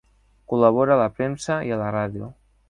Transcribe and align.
Col·labora 0.53 0.95
a 0.95 1.01
la 1.01 1.09
premsa 1.19 1.59
i 1.69 1.75
a 1.77 1.79
la 1.83 1.93
ràdio. 1.99 2.33